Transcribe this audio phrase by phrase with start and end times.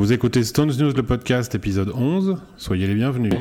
[0.00, 2.38] Vous écoutez Stones News, le podcast, épisode 11.
[2.56, 3.34] Soyez les bienvenus.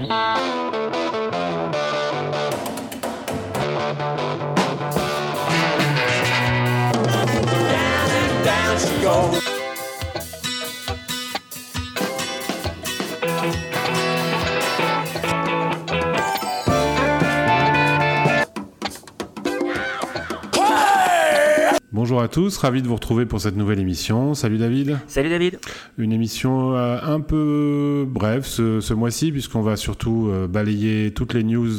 [22.02, 24.34] Bonjour à tous, ravi de vous retrouver pour cette nouvelle émission.
[24.34, 24.98] Salut David.
[25.08, 25.59] Salut David.
[25.98, 31.43] Une émission euh, un peu brève ce, mois-ci puisqu'on va surtout euh, balayer toutes les
[31.43, 31.70] news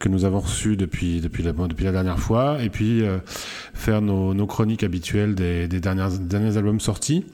[0.00, 3.18] que nous avons reçues depuis, depuis, la, depuis la dernière fois et puis euh,
[3.74, 7.24] faire nos, chroniques habituelles des, dernières, derniers albums sortis.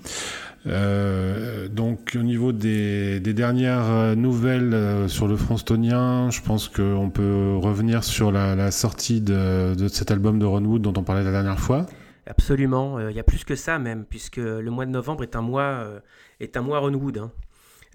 [0.66, 8.30] donc au niveau des, dernières nouvelles sur le Frontstonien, je pense qu'on peut revenir sur
[8.30, 11.86] la, sortie de, de, cet album de Ron Wood dont on parlait la dernière fois.
[12.26, 15.36] Absolument, euh, il y a plus que ça même, puisque le mois de novembre est
[15.36, 16.00] un mois, euh,
[16.40, 17.18] est un mois Ronwood.
[17.18, 17.32] Hein.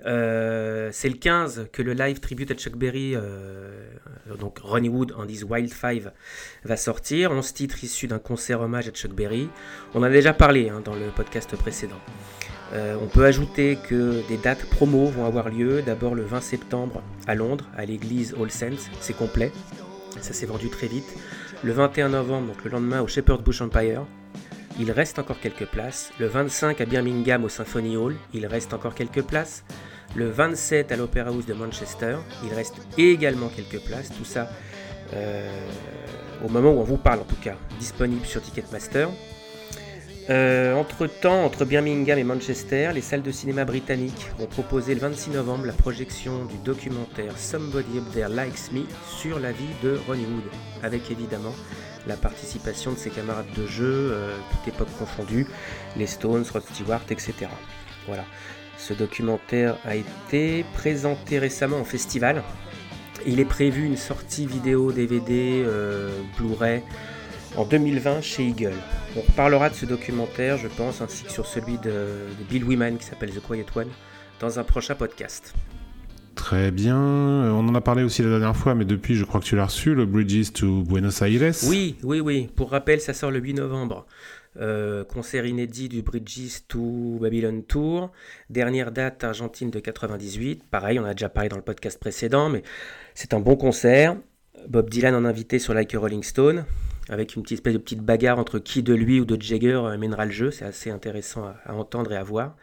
[0.05, 3.15] Euh, c'est le 15 que le live tribute à Chuck Berry,
[4.39, 6.11] donc Ronnie Wood This Wild Five,
[6.65, 7.31] va sortir.
[7.31, 9.47] 11 titres issus d'un concert hommage à Chuck Berry.
[9.93, 11.99] On en a déjà parlé hein, dans le podcast précédent.
[12.73, 15.81] on peut ajouter que des dates promo vont avoir lieu.
[15.81, 18.89] D'abord le 20 septembre à Londres, à l'église All Saints.
[18.99, 19.53] C'est complet.
[20.19, 21.15] Ça s'est vendu très vite.
[21.63, 24.05] Le 21 novembre, donc le lendemain, au Shepherd's Bush Empire.
[24.79, 26.11] Il reste encore quelques places.
[26.19, 28.15] Le 25 à Birmingham au Symphony Hall.
[28.33, 29.63] Il reste encore quelques places.
[30.15, 32.17] Le 27 à l'Opera House de Manchester.
[32.43, 34.11] Il reste également quelques places.
[34.15, 34.49] Tout ça
[35.13, 35.49] euh,
[36.43, 37.55] au moment où on vous parle en tout cas.
[37.79, 39.09] Disponible sur Ticketmaster.
[40.29, 44.99] Euh, entre temps, entre Birmingham et Manchester, les salles de cinéma britanniques ont proposé le
[44.99, 49.99] 26 novembre la projection du documentaire Somebody Up There Likes Me sur la vie de
[50.07, 50.45] Ronnie Wood,
[50.81, 51.53] avec évidemment
[52.07, 55.45] la participation de ses camarades de jeu, euh, toute époque confondue,
[55.95, 57.33] les Stones, Rod Stewart, etc.
[58.07, 58.25] Voilà.
[58.79, 62.41] Ce documentaire a été présenté récemment en festival.
[63.27, 66.81] Il est prévu une sortie vidéo, DVD, euh, Blu-ray
[67.57, 68.73] en 2020 chez Eagle.
[69.15, 72.07] On reparlera de ce documentaire, je pense, ainsi que sur celui de,
[72.49, 73.87] Bill Wyman qui s'appelle The Quiet One,
[74.39, 75.53] dans un prochain podcast.
[76.35, 76.97] Très bien.
[76.97, 79.55] Euh, on en a parlé aussi la dernière fois, mais depuis, je crois que tu
[79.55, 81.53] l'as reçu, le Bridges to Buenos Aires.
[81.67, 82.49] Oui, oui, oui.
[82.55, 84.05] Pour rappel, ça sort le 8 novembre.
[84.57, 88.11] Euh, concert inédit du Bridges to Babylon Tour.
[88.49, 90.63] Dernière date Argentine de 98.
[90.69, 92.63] Pareil, on a déjà parlé dans le podcast précédent, mais
[93.13, 94.17] c'est un bon concert.
[94.67, 96.65] Bob Dylan en invité sur Like a Rolling Stone
[97.09, 99.97] avec une petite espèce de petite bagarre entre qui de lui ou de Jagger euh,
[99.97, 100.51] mènera le jeu.
[100.51, 102.55] C'est assez intéressant à, entendre et à voir.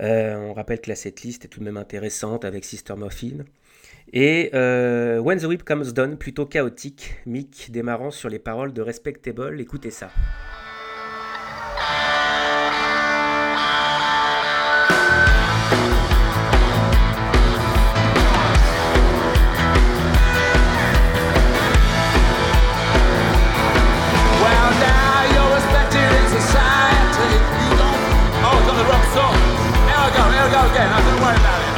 [0.00, 3.44] Euh, on rappelle que la setlist est tout de même intéressante avec Sister Muffin.
[4.12, 8.82] Et euh, When the Whip Comes Down, plutôt chaotique, Mick démarrant sur les paroles de
[8.82, 9.60] Respectable.
[9.60, 10.10] Écoutez ça.
[31.22, 31.74] worry about it.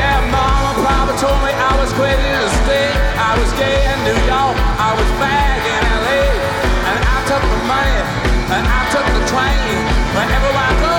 [0.00, 2.88] Yeah, mama, papa told me I was crazy to stay.
[3.20, 6.24] I was gay in New York, I was fag in LA.
[6.88, 8.00] And I took the money,
[8.56, 9.76] and I took the train.
[10.16, 10.98] Wherever I go,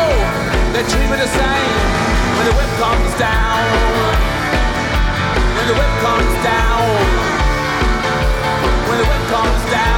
[0.78, 1.81] they treat me the same.
[2.38, 3.66] When the whip comes down,
[5.57, 6.85] when the whip comes down,
[8.85, 9.93] when the whip comes down.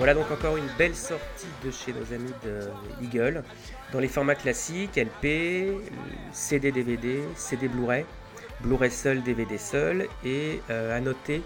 [0.00, 2.70] Voilà donc encore une belle sortie de chez nos amis de
[3.04, 3.44] Eagle
[3.92, 5.74] dans les formats classiques LP,
[6.32, 8.06] CD DVD, CD Blu-ray,
[8.62, 11.42] Blu-ray seul, DVD seul et euh, à noter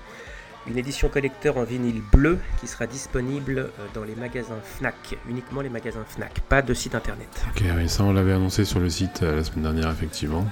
[0.68, 5.60] une édition collecteur en vinyle bleu qui sera disponible euh, dans les magasins Fnac, uniquement
[5.60, 7.44] les magasins Fnac, pas de site internet.
[7.56, 10.46] Ok, oui, ça on l'avait annoncé sur le site euh, la semaine dernière effectivement.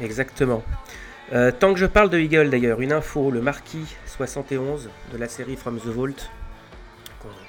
[0.00, 0.62] Exactement.
[1.58, 5.56] tant que je parle de Eagle d'ailleurs, une info, le Marquis 71 de la série
[5.56, 6.30] From the Vault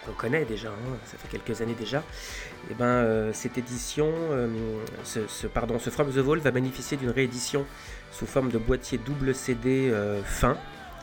[0.06, 4.08] qu'on connaît déjà, hein, ça fait quelques années déjà, et eh ben, euh, cette édition,
[4.32, 4.48] euh,
[5.04, 7.66] ce, pardon, ce From the Vault va bénéficier d'une réédition
[8.12, 10.58] sous forme de boîtier double CD euh, fin,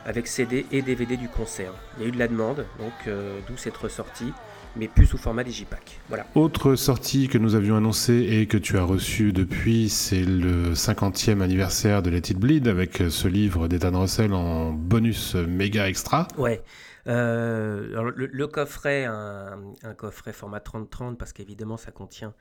[0.05, 1.73] avec CD et DVD du concert.
[1.97, 3.13] Il y a eu de la demande, donc
[3.47, 4.31] d'où cette ressortie
[4.75, 5.99] mais plus sous format digipack.
[6.09, 6.27] Voilà.
[6.35, 11.41] Autre sortie que nous avions annoncée et que tu as reçue depuis, c'est le 50e
[11.41, 16.27] anniversaire de Let It Bleed avec ce livre d'Ethan Russell en bonus méga extra.
[16.37, 16.61] Ouais.
[17.09, 22.33] Le, coffret, un, coffret format 30-30 parce qu'évidemment ça contient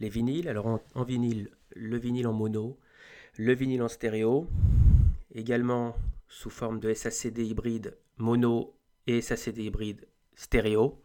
[0.00, 0.48] les vinyles.
[0.48, 2.78] Alors en, vinyle, le vinyle en mono,
[3.36, 4.48] le vinyle en stéréo,
[5.34, 5.96] également
[6.28, 8.74] sous forme de SACD hybride mono
[9.06, 11.00] et SACD hybride stéréo.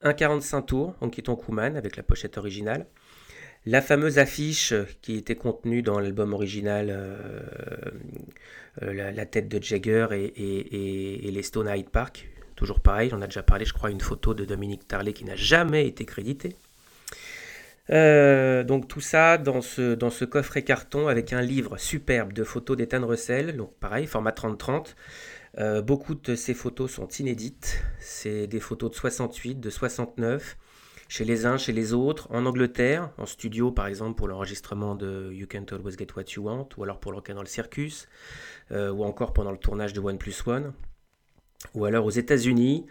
[0.00, 2.86] Un 45 tours en Kiton Kuman avec la pochette originale.
[3.66, 4.72] La fameuse affiche
[5.02, 7.16] qui était contenue dans l'album original, euh,
[8.82, 13.42] euh, la, tête de Jagger et, les Stone Hyde Park, toujours pareil, on a déjà
[13.42, 16.56] parlé, je crois, une photo de Dominique Tarlet qui n'a jamais été crédité.
[17.90, 23.06] Euh, donc tout ça dans ce, coffret carton avec un livre superbe de photos d'Ethan
[23.06, 24.94] Russell, donc pareil, format 30-30.
[25.58, 27.82] Euh, beaucoup de ces photos sont inédites.
[27.98, 30.56] C'est des photos de 68, de 69,
[31.08, 35.32] chez les uns, chez les autres, en Angleterre, en studio par exemple pour l'enregistrement de
[35.32, 38.08] You Can't Always Get What You Want, ou alors pour le dans le Circus,
[38.70, 40.72] euh, ou encore pendant le tournage de One Plus One.
[41.74, 42.86] Ou alors aux États-Unis,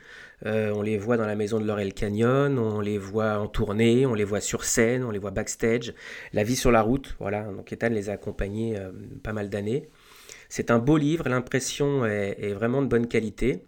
[0.45, 4.05] euh, on les voit dans la maison de Laurel Canyon, on les voit en tournée,
[4.05, 5.93] on les voit sur scène, on les voit backstage.
[6.33, 7.43] La vie sur la route, voilà.
[7.43, 8.77] Donc Ethan les a accompagnés
[9.23, 9.89] pas mal d'années.
[10.49, 13.63] C'est un beau livre, l'impression est, vraiment de bonne qualité.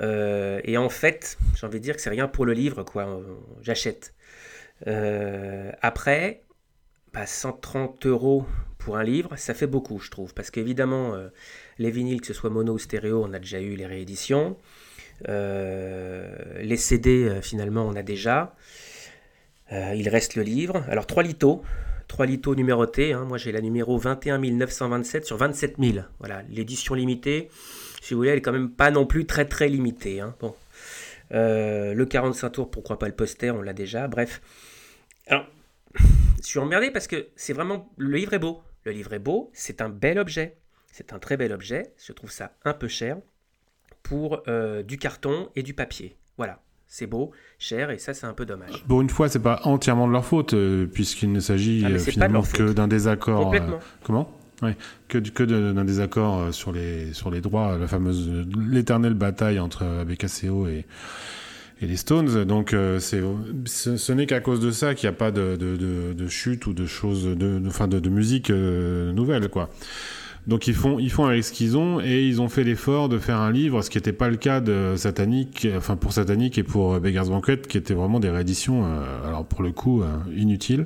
[0.00, 3.20] Euh, et en fait, j'ai envie de dire que c'est rien pour le livre, quoi.
[3.62, 4.14] J'achète.
[4.86, 6.42] Euh, après,
[7.24, 8.46] 130 bah, euros
[8.78, 10.34] pour un livre, ça fait beaucoup, je trouve.
[10.34, 11.28] Parce qu'évidemment, euh,
[11.78, 14.56] les vinyles, que ce soit mono ou stéréo, on a déjà eu les rééditions.
[15.26, 18.54] les CD, finalement, on a déjà.
[19.70, 20.84] il reste le livre.
[20.88, 21.62] Alors, trois litos.
[22.08, 23.12] Trois litos numérotés.
[23.12, 23.24] Hein.
[23.24, 26.04] Moi, j'ai la numéro 21 927 sur 27 000.
[26.18, 27.48] Voilà, l'édition limitée,
[28.04, 30.20] si vous voulez, elle est quand même pas non plus très très limitée.
[30.20, 30.34] Hein.
[30.38, 30.54] Bon.
[31.32, 34.08] Euh, le 45 tours, pourquoi pas le poster, on l'a déjà.
[34.08, 34.42] Bref.
[35.26, 35.46] Alors,
[35.94, 37.90] je suis emmerdé parce que c'est vraiment.
[37.96, 38.62] Le livre est beau.
[38.84, 40.58] Le livre est beau, c'est un bel objet.
[40.92, 41.94] C'est un très bel objet.
[41.96, 43.16] Je trouve ça un peu cher
[44.02, 46.18] pour euh, du carton et du papier.
[46.36, 48.84] Voilà c'est beau, cher, et ça c'est un peu dommage.
[48.86, 52.42] Pour une fois, c'est pas entièrement de leur faute, euh, puisqu'il ne s'agit ah, finalement
[52.42, 53.42] que d'un désaccord.
[53.42, 53.80] Complètement.
[54.04, 54.30] comment?
[55.08, 58.30] Que, que d'un désaccord sur les, sur les droits, la fameuse,
[58.70, 60.84] l'éternelle bataille entre ABKCO et,
[61.82, 62.44] et les Stones.
[62.44, 63.22] Donc, c'est,
[63.66, 66.86] ce, n'est qu'à cause de ça qu'il n'y a pas de, de, chute ou de
[66.86, 69.70] choses, de, de, de, musique nouvelle, quoi.
[70.46, 73.18] Donc ils font, ils font avec ce qu'ils ont et ils ont fait l'effort de
[73.18, 76.62] faire un livre, ce qui n'était pas le cas de Satanic, enfin pour Satanic et
[76.62, 80.06] pour Beggar's Banquet, qui étaient vraiment des rééditions, euh, alors pour le coup, euh,
[80.36, 80.84] inutiles.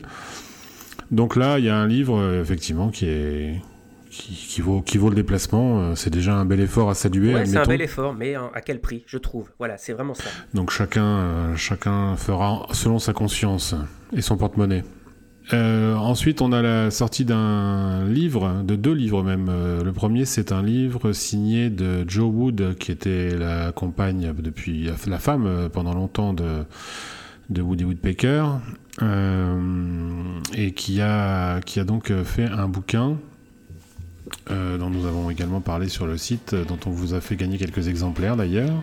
[1.11, 3.63] Donc là, il y a un livre, euh, effectivement, qui est,
[4.11, 5.95] qui, vaut, qui vaut le déplacement.
[5.95, 7.35] C'est déjà un bel effort à saluer.
[7.35, 9.51] Ouais, c'est un bel effort, mais à quel prix, je trouve.
[9.59, 10.31] Voilà, c'est vraiment ça.
[10.55, 13.75] Donc chacun, chacun fera selon sa conscience
[14.17, 14.83] et son porte-monnaie.
[15.55, 19.49] Euh, ensuite, on a la sortie d'un livre, de deux livres même.
[19.49, 24.91] Euh, le premier, c'est un livre signé de Joe Wood, qui était la compagne depuis
[25.07, 26.65] la femme euh, pendant longtemps de,
[27.51, 28.45] de Woody Woodpecker,
[30.55, 33.17] et qui a, qui a donc fait un bouquin
[34.49, 37.89] dont nous avons également parlé sur le site, dont on vous a fait gagner quelques
[37.89, 38.83] exemplaires d'ailleurs.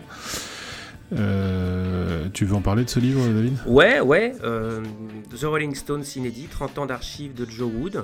[1.14, 3.58] Euh, tu veux en parler de ce livre, David?
[3.66, 4.34] Ouais, ouais.
[4.44, 4.84] Euh,
[5.30, 8.04] The Rolling Stones inédit, 30 ans d'archives de Joe Wood.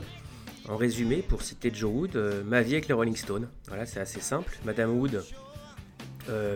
[0.70, 3.48] En résumé, pour citer Joe Wood, euh, ma vie avec les Rolling Stones.
[3.68, 4.58] Voilà, c'est assez simple.
[4.66, 5.24] Madame Wood,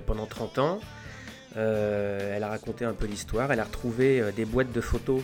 [0.05, 0.79] pendant 30 ans,
[1.55, 3.51] elle a raconté un peu l'histoire.
[3.51, 5.21] Elle a retrouvé des boîtes de photos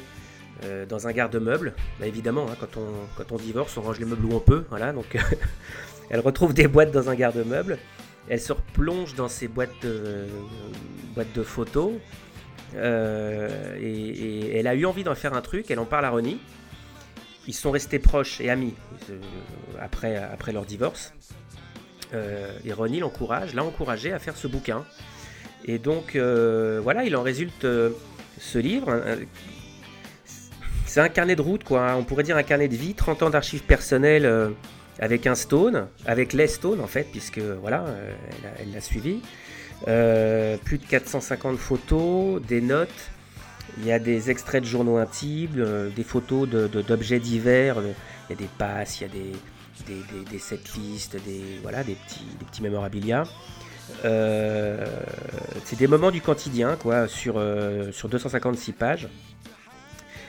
[0.87, 1.73] dans un garde-meuble.
[1.99, 4.63] Bah, évidemment, hein, quand, on, divorce, on range les meubles où on peut.
[4.69, 5.17] Voilà, donc
[6.09, 7.77] elle retrouve des boîtes dans un garde-meuble.
[8.29, 11.93] Elle se replonge dans ses boîtes de, photos.
[12.75, 15.71] Euh, et, elle a eu envie d'en faire un truc.
[15.71, 16.39] Elle en parle à Ronnie.
[17.47, 18.75] Ils sont restés proches et amis
[19.09, 19.19] euh,
[19.79, 21.13] après, leur divorce.
[22.13, 24.85] Euh, et Ronnie l'encourage, l'a encouragé à faire ce bouquin.
[25.65, 27.65] Et donc, voilà, il en résulte
[28.39, 29.01] ce livre.
[30.85, 31.95] C'est un carnet de route, quoi.
[31.97, 34.53] On pourrait dire un carnet de vie, 30 ans d'archives personnelles
[35.01, 38.13] avec un stone, avec les stones en fait, puisque voilà, euh,
[38.59, 39.19] elle l'a suivi.
[39.87, 42.89] Euh, plus de 450 photos, des notes.
[43.79, 47.77] Il y a des extraits de journaux intimes, euh, des photos d'objets divers.
[48.29, 49.31] Il y a des passes, il y a des,
[49.87, 53.23] des, des, setlists, des, voilà, des, petits, des petits mémorabilia.
[54.03, 57.41] C'est des moments du quotidien, quoi, sur,
[57.91, 59.07] sur 256 pages.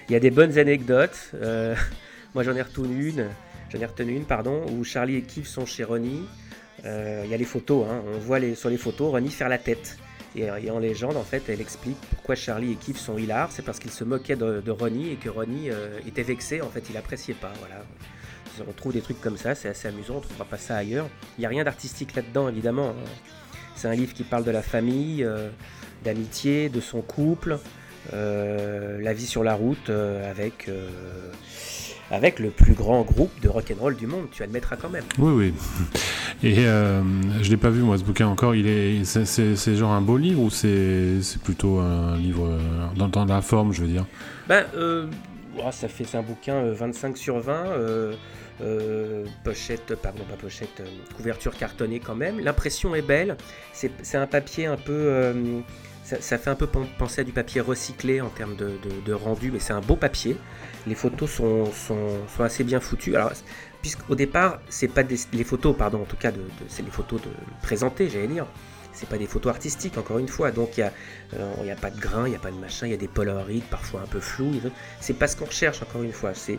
[0.08, 1.32] Il y a des bonnes anecdotes.
[2.34, 3.28] moi, j'en ai retenu une.
[3.72, 6.26] J'en ai retenu une, pardon, où Charlie et Keith sont chez Ronnie.
[6.84, 8.02] Euh, il y a les photos, hein.
[8.12, 9.96] on voit les, sur les photos Ronnie faire la tête.
[10.34, 13.52] Et, en légende, en fait, elle explique pourquoi Charlie et Keith sont hilars.
[13.52, 16.62] C'est parce qu'ils se moquaient de, Ronnie et que Ronnie euh, était vexé.
[16.62, 17.52] En fait, il appréciait pas.
[17.60, 17.84] Voilà.
[18.66, 20.14] On trouve des trucs comme ça, c'est assez amusant.
[20.14, 21.08] On ne trouvera pas ça ailleurs.
[21.36, 22.90] Il n'y a rien d'artistique là-dedans, évidemment.
[22.90, 23.10] Hein.
[23.82, 25.26] C'est un livre qui parle de la famille,
[26.04, 27.58] d'amitié, de son couple,
[28.12, 30.70] la vie sur la route avec
[32.12, 35.04] avec le plus grand groupe de rock'n'roll du monde, tu admettras quand même.
[35.18, 35.54] Oui, oui.
[36.42, 37.02] Et euh,
[37.40, 38.54] je l'ai pas vu moi ce bouquin encore.
[38.54, 42.58] Il est, c'est, genre un beau livre ou c'est, plutôt un livre euh,
[42.96, 44.04] dans, dans, la forme, je veux dire?
[44.46, 45.06] Ben, euh,
[45.56, 47.64] oh, ça fait c'est un bouquin 25 euh, sur 20.
[49.42, 50.82] Pochette, pardon pas pochette,
[51.16, 52.40] couverture cartonnée quand même.
[52.40, 53.36] L'impression est belle.
[53.72, 55.52] C'est, un papier un peu
[56.20, 59.72] ça, fait un peu penser à du papier recyclé en termes de, rendu, mais c'est
[59.72, 60.36] un beau papier.
[60.86, 63.14] Les photos sont, sont, assez bien foutues.
[63.14, 63.32] Alors,
[63.80, 67.22] puisqu'au départ, c'est pas des, les photos, pardon, en tout cas, de, c'est les photos
[67.22, 67.28] de
[67.62, 68.46] présentées, j'allais dire.
[68.92, 70.50] C'est pas des photos artistiques, encore une fois.
[70.50, 70.90] Donc, il
[71.62, 72.98] n'y a, a pas de grain, il n'y a pas de machin, il y a
[72.98, 74.52] des polaroids, parfois un peu flous.
[75.00, 76.34] C'est pas ce qu'on recherche, encore une fois.
[76.34, 76.58] C'est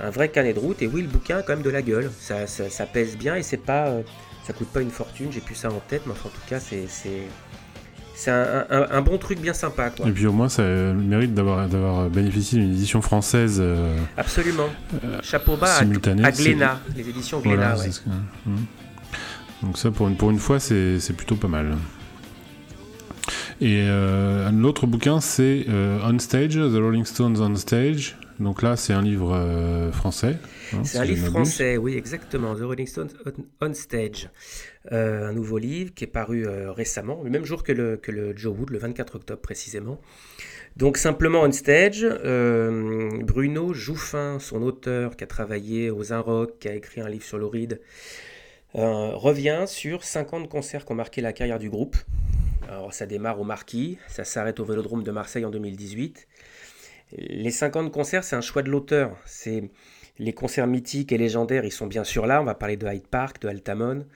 [0.00, 0.82] un vrai canet de route.
[0.82, 2.10] Et oui, le bouquin a quand même de la gueule.
[2.18, 4.02] Ça, ça, pèse bien et c'est pas, euh,
[4.44, 5.28] ça coûte pas une fortune.
[5.30, 6.86] J'ai plus ça en tête, mais en tout cas, c'est
[8.14, 9.90] c'est un, bon truc bien sympa.
[9.90, 10.08] Quoi.
[10.08, 13.58] Et puis au moins, ça mérite d'avoir bénéficié d'une édition française.
[13.60, 14.68] Euh, Absolument.
[15.02, 17.74] Euh, Chapeau bas à, Glénat, les éditions Glénat.
[18.46, 18.52] Mmh.
[19.64, 21.76] Donc ça, pour une, pour une fois, c'est plutôt pas mal.
[23.60, 28.16] Et euh, l'autre bouquin, c'est On Stage, The Rolling Stones On Stage.
[28.42, 30.36] Donc là, c'est un livre français.
[30.72, 32.54] Hein, c'est un livre français, oui, exactement.
[32.54, 33.10] The Rolling Stones
[33.60, 34.28] on Stage.
[34.90, 38.10] Euh, un nouveau livre qui est paru euh, récemment, le même jour que le, que
[38.10, 40.00] le Joe Wood, le 24 octobre précisément.
[40.76, 46.68] Donc simplement on stage, euh, Bruno Jouffin, son auteur qui a travaillé aux Inrock, qui
[46.68, 47.80] a écrit un livre sur l'Oride,
[48.74, 51.96] revient sur 50 concerts qui ont marqué la carrière du groupe.
[52.68, 56.26] Alors ça démarre au Marquis, ça s'arrête au Vélodrome de Marseille en 2018.
[57.16, 59.16] Les 50 concerts, c'est un choix de l'auteur.
[60.18, 62.40] Les concerts mythiques et légendaires, ils sont bien sûr là.
[62.40, 64.06] On va parler de Hyde Park, de Altamont,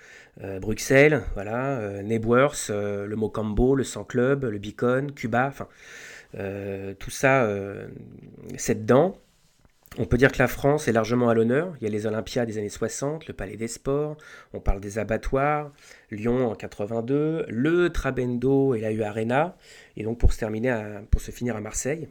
[0.42, 5.68] euh, Bruxelles, voilà, euh, Nebworth, euh, le Mocambo, le Sang Club, le Beacon, Cuba, enfin,
[6.98, 7.48] tout ça,
[8.58, 9.16] c'est dedans.
[9.98, 11.74] On peut dire que la France est largement à l'honneur.
[11.80, 14.18] Il y a les Olympiades des années 60, le Palais des Sports,
[14.52, 15.72] on parle des abattoirs,
[16.10, 19.56] Lyon en 82, le Trabendo et la U Arena,
[19.96, 22.08] et donc pour se terminer, pour se finir à Marseille.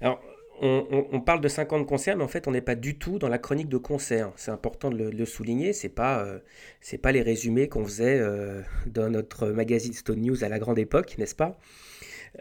[0.00, 0.20] Alors,
[0.60, 3.38] on, parle de 50 concerts, mais en fait, on n'est pas du tout dans la
[3.38, 4.32] chronique de concerts.
[4.36, 5.72] C'est important de le, souligner.
[5.72, 6.38] C'est pas, euh,
[7.02, 11.16] pas les résumés qu'on faisait euh, dans notre magazine Stone News à la grande époque,
[11.18, 11.58] n'est-ce pas?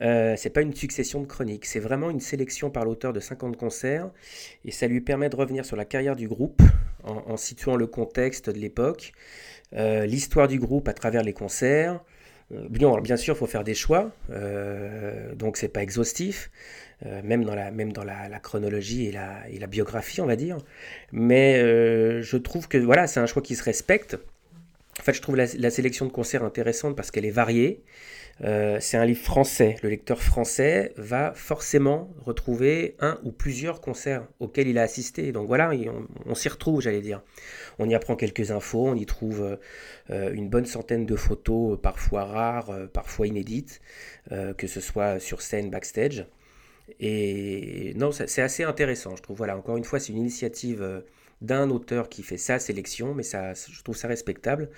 [0.01, 3.55] Euh, c'est pas une succession de chroniques, c'est vraiment une sélection par l'auteur de 50
[3.55, 4.09] concerts
[4.65, 6.61] et ça lui permet de revenir sur la carrière du groupe
[7.05, 9.13] en, situant le contexte de l'époque,
[9.71, 12.01] euh, l'histoire du groupe à travers les concerts.
[12.51, 14.11] bien, bien sûr, il faut faire des choix,
[15.35, 16.51] donc c'est pas exhaustif.
[17.05, 20.35] Euh, même dans, la, même dans la, chronologie et la, et la, biographie, on va
[20.35, 20.57] dire.
[21.11, 24.17] Mais euh, je trouve que voilà, c'est un choix qui se respecte.
[24.99, 27.83] En fait, je trouve la, sélection de concerts intéressante parce qu'elle est variée.
[28.41, 29.75] Euh, c'est un livre français.
[29.83, 35.33] Le lecteur français va forcément retrouver un ou plusieurs concerts auxquels il a assisté.
[35.33, 35.71] Donc voilà,
[36.25, 37.21] on, s'y retrouve, j'allais dire.
[37.77, 39.57] On y apprend quelques infos, on y trouve
[40.09, 43.81] une bonne centaine de photos, parfois rares, parfois inédites,
[44.29, 46.25] que ce soit sur scène, backstage.
[46.99, 49.37] Et non, c'est assez intéressant, je trouve.
[49.37, 51.01] Voilà, encore une fois, c'est une initiative euh,
[51.41, 54.69] d'un auteur qui fait sa sélection, mais ça, je trouve ça respectable.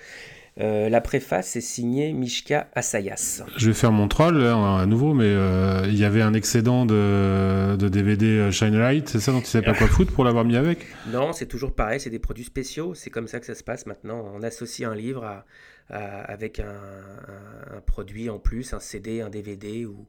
[0.58, 3.44] Euh, la préface est signée Mishka Asayas.
[3.56, 7.76] Je vais faire mon troll à nouveau, mais euh, il y avait un excédent de,
[7.76, 10.84] DVD Shine Light, c'est ça dont tu sais pas quoi foutre pour l'avoir mis avec?
[11.12, 13.86] Non, c'est toujours pareil, c'est des produits spéciaux, c'est comme ça que ça se passe
[13.86, 14.24] maintenant.
[14.34, 15.44] On associe un livre
[15.90, 16.80] avec un,
[17.76, 20.08] un, produit en plus, un CD, un DVD ou,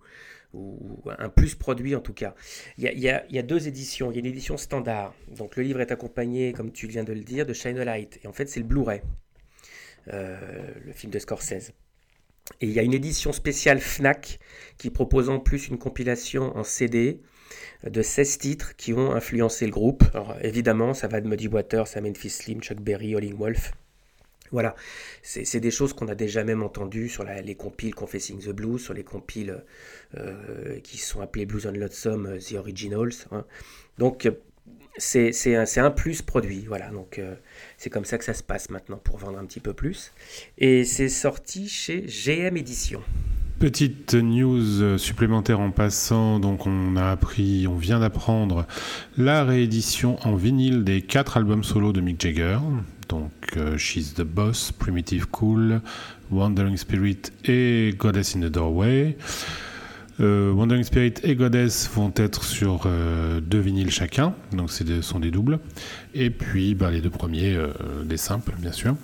[0.54, 2.34] ou un plus produit en tout cas.
[2.78, 4.12] Il y, a, deux éditions.
[4.12, 5.14] Il y a une édition standard.
[5.36, 8.20] Donc le livre est accompagné, comme tu viens de le dire, de Shine a Light.
[8.24, 9.02] Et en fait, c'est le Blu-ray,
[10.14, 10.38] euh,
[10.86, 11.72] le film de Scorsese.
[12.62, 14.40] Et il y a une édition spéciale FNAC
[14.78, 17.22] qui propose en plus une compilation en CD
[17.84, 20.04] de 16 titres qui ont influencé le groupe.
[20.14, 23.72] Alors évidemment, ça va de Muddy Waters à Memphis Slim, Chuck Berry, Holling Wolf.
[24.52, 24.76] Voilà,
[25.22, 28.94] c'est des choses qu'on a déjà même entendues sur les compiles Confessing the Blues, sur
[28.94, 29.64] les compiles
[30.18, 33.14] euh, qui sont appelés Blues on Lonesome, euh, The Originals.
[33.32, 33.46] Hein.
[34.00, 34.28] Donc
[34.98, 36.90] c'est un, un, plus produit, voilà.
[36.90, 37.36] Donc euh,
[37.78, 40.12] c'est comme ça que ça se passe maintenant pour vendre un petit peu plus.
[40.58, 43.02] Et c'est sorti chez GM Édition.
[43.60, 48.66] Petite news supplémentaire en passant, donc on a appris, on vient d'apprendre
[49.18, 52.60] la réédition en vinyle des quatre albums solo de Mick Jagger,
[53.10, 53.32] donc
[53.78, 55.82] She's the Boss, Primitive Cool,
[56.32, 59.18] Wandering Spirit et Goddess in the Doorway.
[60.20, 62.88] Wandering Spirit et Goddess vont être sur
[63.42, 65.60] deux vinyles chacun, donc ce sont des doubles.
[66.14, 67.58] Et puis bah, les deux premiers,
[68.04, 68.96] des simples, bien sûr.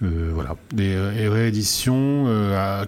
[0.00, 2.26] voilà, des rééditions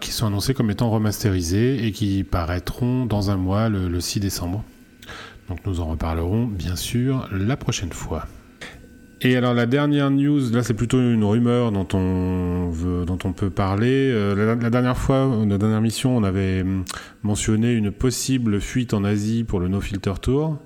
[0.01, 4.65] qui sont annoncées comme étant remasterisées et qui paraîtront dans un mois, le 6 décembre.
[5.49, 8.27] Donc nous en reparlerons bien sûr la prochaine fois.
[9.23, 12.71] Et alors la dernière news, là c'est plutôt une rumeur dont on,
[13.05, 14.11] dont on peut parler.
[14.11, 16.65] Euh, la, dernière fois, la dernière mission, on avait
[17.23, 20.57] mentionné une possible fuite en Asie pour le No Filter Tour.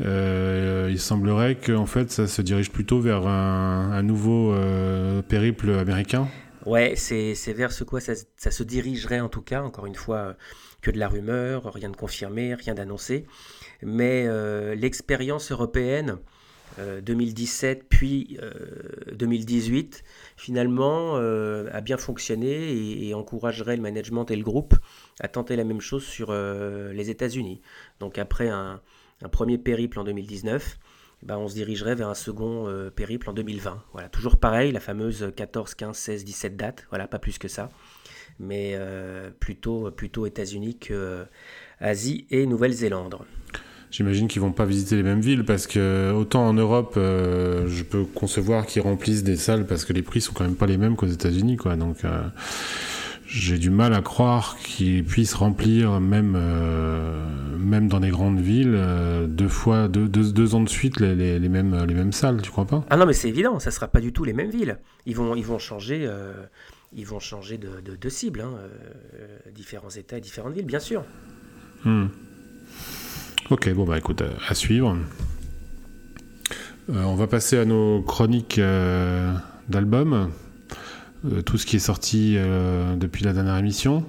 [0.00, 5.70] Euh, il semblerait que en fait ça se dirige plutôt vers un, nouveau euh, périple
[5.70, 6.28] américain.
[6.64, 10.34] Ouais, c'est vers ce quoi ça, se dirigerait en tout cas, encore une fois,
[10.80, 13.26] que de la rumeur, rien de confirmé, rien d'annoncé
[13.82, 14.26] mais
[14.74, 16.16] l'expérience européenne
[16.78, 18.38] 2017 euh, puis
[19.12, 24.74] 2018 euh, finalement a bien fonctionné et, encouragerait le management et le groupe
[25.20, 27.60] à tenter la même chose sur les États-Unis.
[28.00, 28.80] Donc après un,
[29.32, 30.78] premier périple en 2019,
[31.22, 33.82] bah, on se dirigerait vers un second périple en 2020.
[33.92, 37.70] Voilà, toujours pareil, la fameuse 14, 15, 16, 17 dates, voilà, pas plus que ça,
[38.38, 38.78] mais
[39.40, 41.24] plutôt, plutôt États-Unis que
[41.80, 43.16] Asie et Nouvelle-Zélande.
[43.96, 47.82] J'imagine qu'ils vont pas visiter les mêmes villes parce que autant en Europe, euh, je
[47.82, 50.76] peux concevoir qu'ils remplissent des salles parce que les prix sont quand même pas les
[50.76, 51.76] mêmes qu'aux États-Unis, quoi.
[51.76, 52.24] Donc euh,
[53.26, 57.26] j'ai du mal à croire qu'ils puissent remplir même euh,
[57.56, 58.78] même dans les grandes villes
[59.28, 62.42] deux fois deux, deux, ans de suite les, les, mêmes les mêmes salles.
[62.42, 62.84] Tu crois pas?
[62.90, 64.76] Ah non, mais c'est évident, ça sera pas du tout les mêmes villes.
[65.06, 66.06] Ils vont ils vont changer.
[66.94, 68.52] Ils vont changer de, de, cible, hein,
[69.54, 71.02] différents États et différentes villes, bien sûr.
[71.84, 72.06] Hmm.
[73.48, 74.96] Ok, bon bah écoute, à suivre.
[76.90, 79.32] Euh, on va passer à nos chroniques euh,
[79.68, 80.32] d'albums.
[81.24, 82.36] Euh, tout ce qui est sorti
[82.96, 84.04] depuis la dernière émission.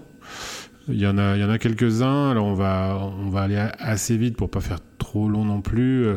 [0.87, 2.31] Il y en a, il y en a quelques-uns.
[2.31, 6.07] Alors on va, on va aller assez vite pour pas faire trop long non plus.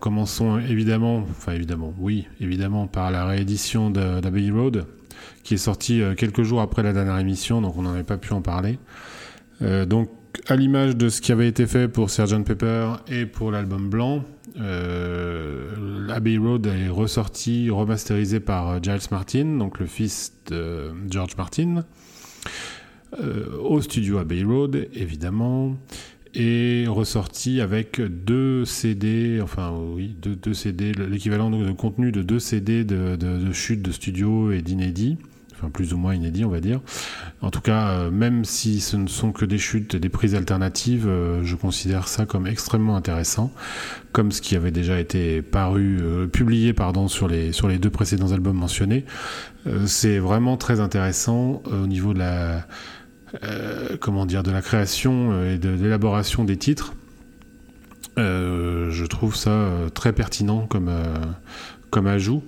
[0.00, 4.86] commençons évidemment, enfin évidemment, oui, évidemment par la réédition d'Abbey Road,
[5.44, 8.42] qui est sortie quelques jours après la dernière émission, donc on n'avait pas pu en
[8.42, 8.80] parler.
[9.86, 10.10] donc
[10.46, 12.44] à l'image de ce qui avait été fait pour Sgt.
[12.44, 14.24] Pepper et pour l'album blanc,
[14.60, 21.36] euh, Abbey Road est ressorti, remasterisé par euh, Giles Martin, donc le fils de George
[21.36, 21.84] Martin,
[23.20, 25.76] euh, au studio Abbey Road, évidemment,
[26.34, 32.84] et ressorti avec deux CD, enfin oui, deux, CD, l'équivalent de, contenu de deux CD
[32.84, 35.18] de, de, de chute de studio et d'inédit
[35.66, 36.80] plus ou moins inédit, on va dire.
[37.42, 41.06] En tout cas, euh, même si ce ne sont que des chutes, des prises alternatives,
[41.08, 43.52] euh, je considère ça comme extrêmement intéressant,
[44.12, 47.90] comme ce qui avait déjà été paru, euh, publié pardon, sur les, sur les deux
[47.90, 49.04] précédents albums mentionnés.
[49.86, 52.66] c'est vraiment très intéressant au niveau de la,
[54.00, 56.94] comment dire, de la création et de l'élaboration des titres.
[58.16, 60.90] je trouve ça très pertinent comme,
[61.90, 62.42] comme ajout.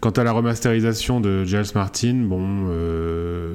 [0.00, 3.52] Quant à la remasterisation de Giles Martin, bon, euh,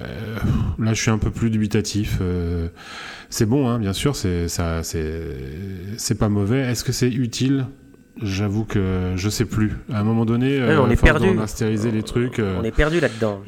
[0.00, 0.36] euh,
[0.78, 2.18] là je suis un peu plus dubitatif.
[2.20, 2.68] Euh,
[3.28, 6.60] c'est bon, hein, bien sûr, c'est ça, c'est pas mauvais.
[6.60, 7.66] Est-ce que c'est utile?
[8.22, 9.72] J'avoue que je sais plus.
[9.92, 11.28] À un moment donné, on est perdu.
[11.28, 12.40] remasteriser les trucs.
[12.40, 13.42] on est perdu là-dedans.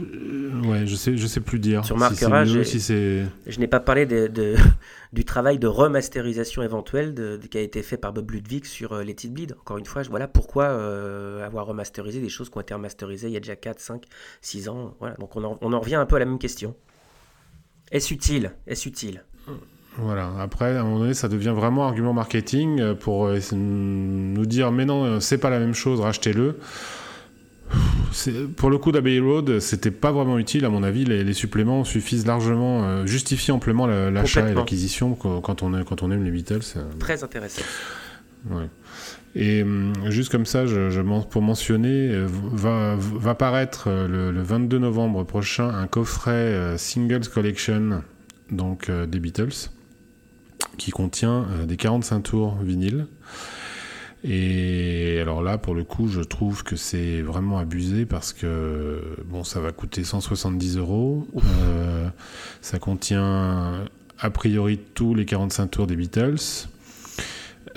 [0.64, 1.84] Ouais, je sais, je sais plus dire.
[1.84, 4.56] Sur Marquera, si je n'ai pas parlé de,
[5.12, 9.14] du travail de remasterisation éventuelle de, qui a été fait par Bob Ludwig sur les
[9.14, 9.56] Let Bleed.
[9.60, 10.66] Encore une fois, voilà pourquoi
[11.44, 14.04] avoir remasterisé des choses qui ont été remasterisées il y a déjà 4, 5,
[14.40, 14.94] 6 ans.
[15.00, 16.74] Voilà, donc on en, on en revient un peu à la même question.
[17.92, 18.52] Est-ce utile?
[18.66, 19.22] Est-ce utile?
[19.98, 24.46] Voilà, après, à un moment donné, ça devient vraiment argument marketing euh, pour euh, nous
[24.46, 26.58] dire mais non, euh, c'est pas la même chose, rachetez-le.
[28.56, 31.04] Pour le coup d'Abbey Road, c'était pas vraiment utile, à mon avis.
[31.04, 36.30] Les, suppléments suffisent largement, justifient amplement l'achat et l'acquisition quand on, quand on aime les
[36.30, 36.60] Beatles.
[36.98, 37.62] Très intéressant.
[38.50, 38.68] Ouais.
[39.34, 45.24] Et hum, juste comme ça, je, pour mentionner, va, va paraître le, le, 22 novembre
[45.24, 48.02] prochain un coffret Singles Collection
[48.50, 49.70] donc des Beatles
[50.78, 53.06] qui contient euh, des 45 tours vinyle.
[54.24, 59.42] Et alors là, pour le coup, je trouve que c'est vraiment abusé parce que bon,
[59.42, 61.26] ça va coûter 170 euros.
[61.36, 62.08] Euh,
[62.60, 63.84] ça contient
[64.18, 66.68] a priori tous les 45 tours des Beatles.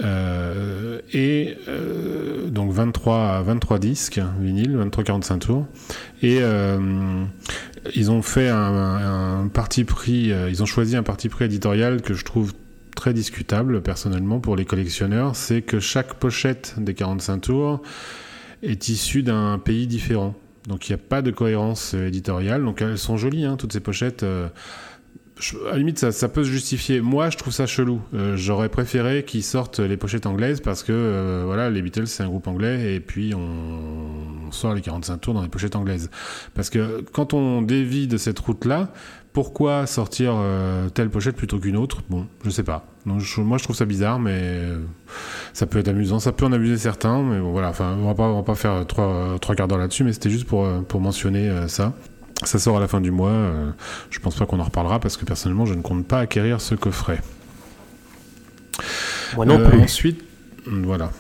[0.03, 1.57] Euh, et
[2.49, 5.65] donc 23, 23 disques vinyle, 23 45 tours.
[6.21, 6.41] Et
[7.95, 12.13] ils ont fait un, un, parti pris, ils ont choisi un parti pris éditorial que
[12.13, 12.53] je trouve
[12.95, 17.81] très discutable personnellement pour les collectionneurs, c'est que chaque pochette des 45 tours
[18.63, 20.33] est issue d'un pays différent.
[20.67, 22.63] Donc il n'y a pas de cohérence euh, éditoriale.
[22.63, 24.23] Donc elles sont jolies, hein, toutes ces pochettes.
[24.23, 24.47] Euh,
[25.67, 27.01] à la limite, ça, ça, peut se justifier.
[27.01, 28.01] Moi, je trouve ça chelou.
[28.13, 32.23] Euh, j'aurais préféré qu'ils sortent les pochettes anglaises parce que euh, voilà, les Beatles, c'est
[32.23, 36.09] un groupe anglais et puis on, sort les 45 tours dans les pochettes anglaises.
[36.53, 38.93] Parce que quand on dévie de cette route-là,
[39.35, 42.01] pourquoi sortir euh, telle pochette plutôt qu'une autre?
[42.09, 42.87] Bon, je sais pas.
[43.05, 44.61] Donc, moi, je trouve ça bizarre, mais
[45.53, 46.17] ça peut être amusant.
[46.17, 47.69] Ça peut en amuser certains, mais bon, voilà.
[47.69, 50.31] Enfin, on va pas, on va pas faire trois, trois quarts d'heure là-dessus, mais c'était
[50.31, 51.93] juste pour, pour mentionner ça.
[52.43, 53.29] Ça sort à la fin du mois.
[53.29, 53.71] Euh,
[54.09, 56.75] je pense pas qu'on en reparlera parce que personnellement, je ne compte pas acquérir ce
[56.75, 57.21] coffret.
[59.35, 59.81] Moi non euh, plus.
[59.81, 60.23] Ensuite,
[60.65, 61.11] voilà.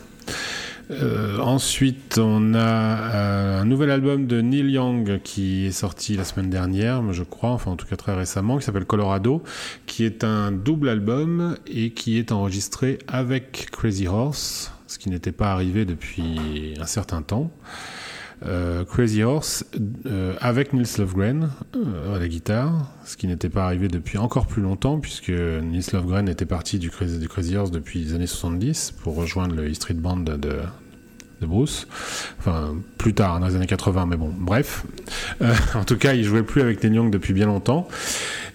[0.91, 6.49] Euh, ensuite, on a un nouvel album de Neil Young qui est sorti la semaine
[6.49, 9.41] dernière, je crois, enfin en tout cas très récemment, qui s'appelle Colorado,
[9.85, 15.31] qui est un double album et qui est enregistré avec Crazy Horse, ce qui n'était
[15.31, 17.51] pas arrivé depuis un certain temps.
[18.45, 19.65] Euh, Crazy Horse
[20.05, 24.45] euh, avec Nils Lofgren euh, à la guitare, ce qui n'était pas arrivé depuis encore
[24.45, 29.15] plus longtemps, puisque Nils Lofgren était parti du Crazy, Horse depuis les années 70 pour
[29.15, 30.61] rejoindre le E Street Band de, de,
[31.41, 31.87] Bruce.
[32.39, 34.83] Enfin, plus tard, dans les années 80, mais bon, bref.
[35.75, 37.87] en tout cas, il jouait plus avec Neil Young depuis bien longtemps.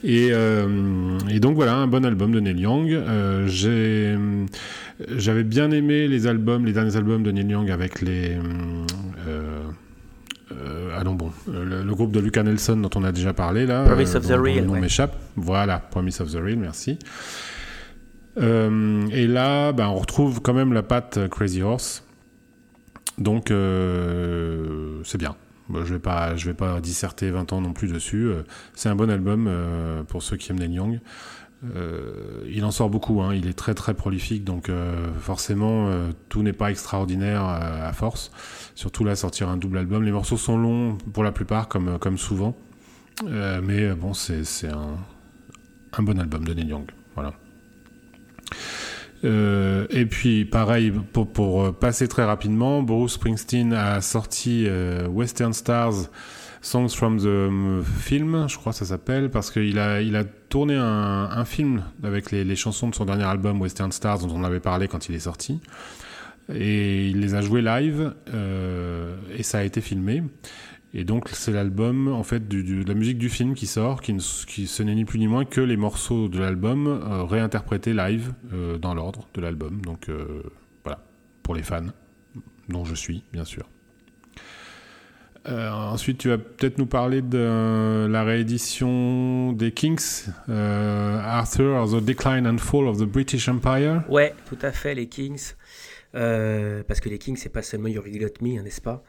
[0.02, 2.98] Et, et donc voilà, un bon album de Neil Young.
[3.46, 4.16] J'ai
[5.08, 8.36] j'avais bien aimé les albums, les derniers albums de Neil Young avec les.
[9.28, 9.62] Euh,
[10.52, 13.84] euh, allons bon, le, groupe de Luca Nelson dont on a déjà parlé là.
[13.84, 14.64] Promise of the Real.
[14.64, 15.16] Nom m'échappe.
[15.36, 16.98] Voilà, Promise of the Real, merci.
[18.38, 22.04] Euh, et là, ben, on retrouve quand même la patte Crazy Horse.
[23.18, 23.52] Donc,
[25.04, 25.36] c'est bien.
[25.74, 28.30] Je vais pas, je vais pas disserter 20 ans non plus dessus.
[28.74, 29.50] c'est un bon album
[30.08, 31.00] pour ceux qui aiment Neil Young.
[31.76, 33.34] Euh, il en sort beaucoup, hein.
[33.34, 38.30] il est très très prolifique, donc euh, forcément euh, tout n'est pas extraordinaire à force.
[38.74, 40.02] Surtout là, sortir un double album.
[40.02, 42.56] Les morceaux sont longs pour la plupart, comme, souvent.
[43.26, 44.96] mais bon, c'est un,
[45.92, 46.90] un, bon album de Neil Young.
[47.14, 47.34] Voilà.
[49.22, 54.66] Et puis pareil, pour, pour, passer très rapidement, Bruce Springsteen a sorti
[55.08, 56.08] Western Stars
[56.62, 60.76] Songs from the Film, je crois que ça s'appelle, parce qu'il a, il a tourné
[60.76, 64.86] un, film avec les, chansons de son dernier album Western Stars dont on avait parlé
[64.86, 65.60] quand il est sorti.
[66.52, 70.22] Et il les a jouées live euh, et ça a été filmé.
[70.92, 74.82] Et donc c'est l'album en fait de la musique du film qui sort, qui, ce
[74.82, 78.94] n'est ni plus ni moins que les morceaux de l'album euh, réinterprétés live euh, dans
[78.94, 79.80] l'ordre de l'album.
[79.82, 80.10] Donc
[80.84, 81.04] voilà,
[81.42, 81.86] pour les fans,
[82.68, 83.68] dont je suis bien sûr.
[85.48, 92.04] Euh, ensuite, tu vas peut-être nous parler de la réédition des Kings, euh, Arthur, The
[92.04, 94.02] Decline and Fall of the British Empire.
[94.08, 95.54] Ouais, tout à fait, les Kings.
[96.14, 99.02] Euh, parce que les Kings, c'est pas seulement You Really Got Me, hein, n'est-ce pas?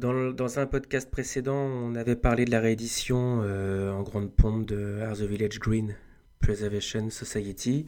[0.00, 5.14] Dans, un podcast précédent, on avait parlé de la réédition en grande pompe de Are
[5.14, 5.94] the Village Green
[6.40, 7.84] Preservation Society.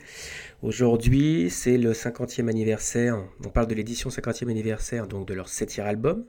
[0.61, 3.19] Aujourd'hui, c'est le 50e anniversaire.
[3.45, 6.27] On parle de l'édition 50e anniversaire donc de leur septième album,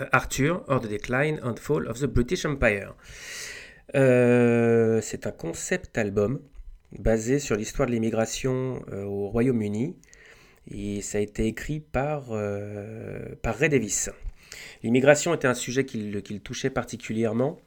[0.00, 2.94] euh, Arthur, or the Decline and Fall of the British Empire.
[3.94, 6.40] Euh, c'est un concept album
[6.98, 9.96] basé sur l'histoire de l'immigration euh, au Royaume-Uni
[10.70, 12.32] et ça a été écrit par,
[13.42, 14.10] par Ray Davis.
[14.84, 17.58] L'immigration était un sujet qui le touchait particulièrement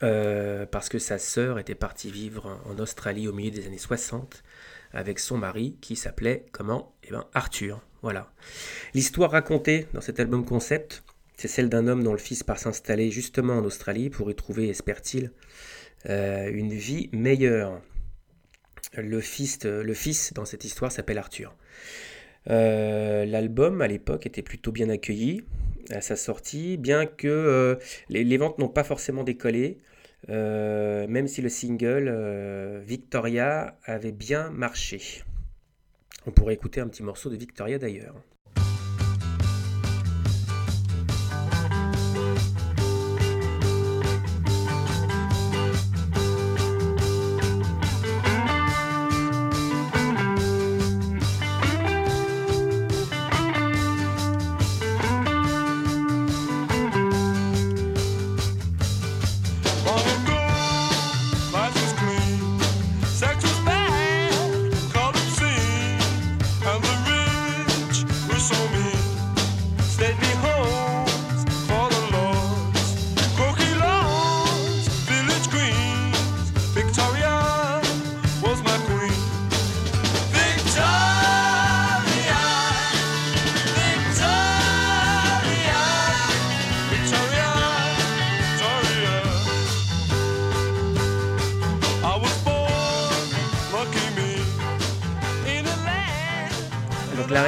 [0.00, 4.44] parce que sa sœur était partie vivre en Australie au milieu des années 60
[4.92, 6.94] avec son mari qui s'appelait comment?
[7.02, 7.82] Eh ben Arthur.
[8.02, 8.30] Voilà.
[8.94, 11.02] L'histoire racontée dans cet album concept
[11.38, 14.68] c'est celle d'un homme dont le fils part s'installer justement en Australie pour y trouver,
[14.68, 15.30] espère-t-il,
[16.08, 17.80] euh, une vie meilleure.
[18.96, 21.54] Le fils, le fils dans cette histoire s'appelle Arthur.
[22.50, 25.44] Euh, l'album à l'époque était plutôt bien accueilli
[25.90, 27.76] à sa sortie, bien que euh,
[28.08, 29.78] les, ventes n'ont pas forcément décollé,
[30.28, 35.22] même si le single Victoria avait bien marché.
[36.26, 38.14] On pourrait écouter un petit morceau de Victoria d'ailleurs.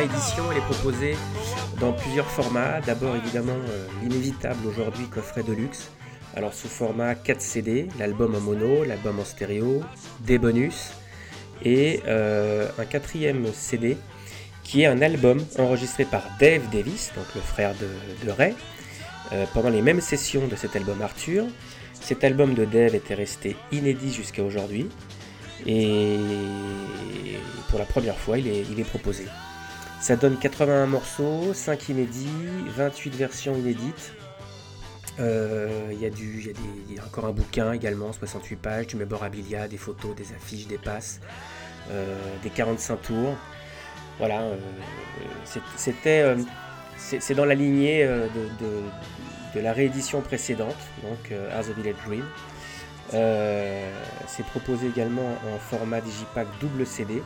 [0.01, 1.15] La réédition, elle est proposée
[1.79, 2.81] dans plusieurs formats.
[2.81, 3.57] D'abord, évidemment,
[4.01, 5.91] l'inévitable aujourd'hui coffret de luxe.
[6.35, 9.83] Alors, sous format 4 CD, l'album en mono, l'album en stéréo,
[10.21, 10.93] des bonus
[11.65, 13.99] et un quatrième CD
[14.65, 18.55] qui est un album enregistré par Dave Davis, donc le frère de, Ray,
[19.53, 21.45] pendant les mêmes sessions de cet album Arthur.
[22.01, 24.89] Cet album de Dave était resté inédit jusqu'à aujourd'hui.
[25.67, 26.17] Et
[27.69, 29.27] pour la première fois, il est proposé.
[30.01, 32.27] Ça donne 81 morceaux, 5 inédits,
[32.75, 34.15] 28 versions inédites.
[35.19, 40.17] Euh, il y, y, a encore un bouquin également, 68 pages, du memorabilia, des photos,
[40.17, 41.21] des affiches, des passes,
[41.91, 43.37] euh, des 45 tours.
[44.19, 44.57] Voilà, euh,
[45.77, 46.35] c'était,
[46.97, 52.25] c'est dans la lignée de, la réédition précédente, donc As a Village Dream.
[54.27, 57.23] C'est proposé également en format digipack double CD,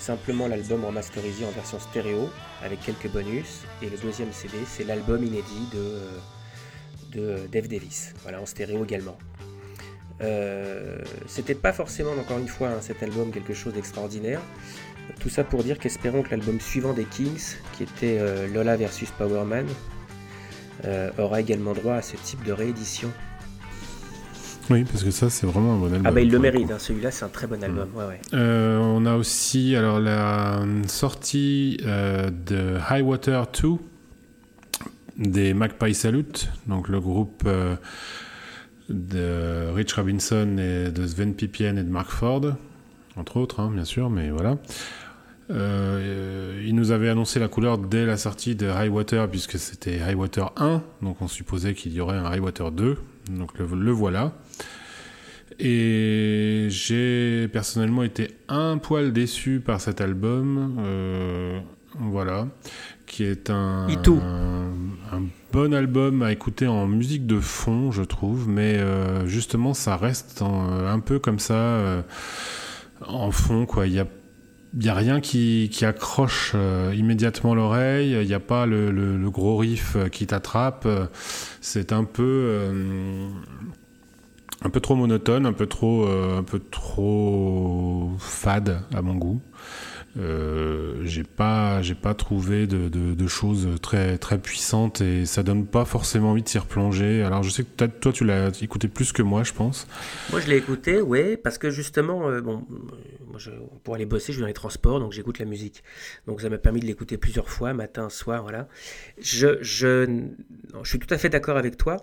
[0.00, 2.30] simplement l'album remasterisé en version stéréo
[2.62, 3.62] avec quelques bonus.
[3.82, 9.16] Et le deuxième CD, c'est l'album inédit de, de Dave Davis, voilà en stéréo également.
[10.22, 14.40] Euh, c'était pas forcément, encore une fois, hein, cet album quelque chose d'extraordinaire.
[15.18, 19.10] Tout ça pour dire qu'espérons que l'album suivant des Kings, qui était euh, Lola versus
[19.10, 19.66] Powerman,
[21.18, 23.12] aura également droit à ce type de réédition
[24.70, 26.06] oui, parce que ça, c'est vraiment un bon album.
[26.06, 26.78] Ah bah il le mérite, hein.
[26.78, 27.88] celui-là, c'est un très bon album.
[28.32, 33.68] Euh, on a aussi alors la sortie euh, de High Water 2
[35.18, 37.74] des Magpie Salute, donc le groupe euh,
[38.88, 42.54] de Rich Robinson et de Sven Pipien et de Mark Ford,
[43.16, 44.56] entre autres, hein, bien sûr, mais voilà.
[45.50, 50.16] Il nous avait annoncé la couleur dès la sortie de High Water, puisque c'était High
[50.16, 52.96] Water 1, donc on supposait qu'il y aurait un High Water 2,
[53.30, 54.32] donc le voilà.
[55.62, 60.78] Et j'ai personnellement été un poil déçu par cet album.
[60.80, 61.60] Euh,
[61.98, 62.46] voilà.
[63.06, 68.48] Qui est un, un, bon album à écouter en musique de fond, je trouve.
[68.48, 72.02] Mais euh, justement, ça reste un peu comme ça euh,
[73.06, 73.86] en fond, quoi.
[73.86, 74.06] Il y a
[74.74, 76.54] il n'y a rien qui, accroche
[76.94, 80.86] immédiatement l'oreille, il n'y a pas le, gros riff qui t'attrape,
[81.60, 82.68] c'est un peu
[84.62, 89.40] un peu trop monotone, un peu trop, euh, un peu trop fade à mon goût.
[90.16, 95.66] Euh, j'ai pas, j'ai pas trouvé de, de, choses très, très puissantes et ça donne
[95.66, 97.22] pas forcément envie de s'y replonger.
[97.22, 99.86] Alors je sais que peut-être toi tu l'as écouté plus que moi, je pense.
[100.30, 102.66] Moi je l'ai écouté, oui, parce que justement, euh, bon,
[103.84, 105.84] pour aller bosser, je suis dans les transports, donc j'écoute la musique.
[106.26, 108.66] Donc ça m'a permis de l'écouter plusieurs fois, matin, soir, voilà.
[109.20, 110.26] Je, je,
[110.82, 111.98] je suis tout à fait d'accord avec toi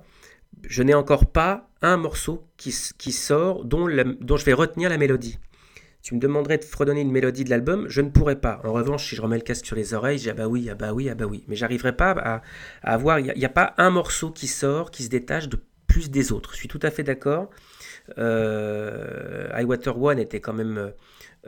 [0.68, 3.88] je n'ai encore pas un morceau qui, sort dont,
[4.20, 5.38] dont je vais retenir la mélodie.
[6.08, 8.62] Tu me demanderais de fredonner une mélodie de l'album, je ne pourrais pas.
[8.64, 10.70] En revanche, si je remets le casque sur les oreilles, je dis ah bah oui,
[10.72, 11.44] ah bah oui, ah bah oui.
[11.50, 12.44] Mais j'arriverai pas à,
[12.82, 13.20] avoir.
[13.20, 16.54] Il n'y a, pas un morceau qui sort, qui se détache de plus des autres.
[16.54, 17.50] Je suis tout à fait d'accord.
[18.18, 20.94] Euh, Water One était quand même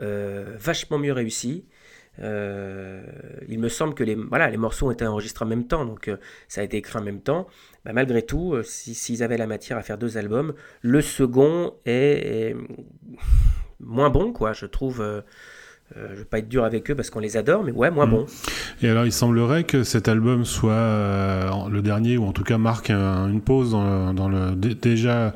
[0.02, 1.64] euh, vachement mieux réussi.
[2.18, 3.02] Euh,
[3.48, 6.08] il me semble que les, voilà, les morceaux ont été enregistrés en même temps, donc
[6.08, 6.18] euh,
[6.48, 7.46] ça a été écrit en même temps.
[7.86, 12.54] Bah, malgré tout, euh, s'ils avaient la matière à faire deux albums, le second est,
[13.80, 15.02] moins bon, quoi, je trouve.
[15.96, 17.90] Euh, je ne vais pas être dur avec eux parce qu'on les adore, mais ouais,
[17.90, 18.10] moins mm.
[18.10, 18.26] bon.
[18.80, 22.58] Et alors, il semblerait que cet album soit euh, le dernier, ou en tout cas
[22.58, 25.34] marque une pause dans le, déjà,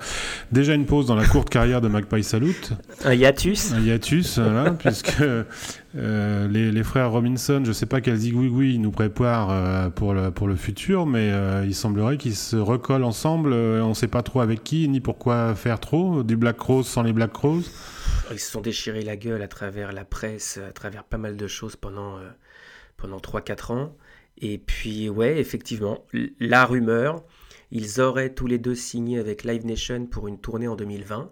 [0.52, 2.72] déjà une pause dans la courte carrière de Magpie Salute.
[3.04, 3.72] Un hiatus.
[3.72, 8.74] Un hiatus, voilà, puisque euh, les, les, frères Robinson, je ne sais pas quels zigouigouis
[8.74, 11.32] ils nous préparent pour, le, pour le futur, mais
[11.66, 13.52] il semblerait qu'ils se recollent ensemble.
[13.52, 16.22] on ne sait pas trop avec qui, ni pourquoi faire trop.
[16.22, 17.68] Du Black Rose sans les Black Rose.
[18.30, 21.46] Ils se sont déchirés la gueule à travers la presse, à travers pas mal de
[21.46, 22.30] choses pendant, euh,
[22.96, 23.96] pendant 3-4 ans.
[24.38, 26.04] Et puis, ouais, effectivement,
[26.40, 27.22] la rumeur,
[27.70, 31.30] ils auraient tous les deux signé avec Live Nation pour une tournée en 2020.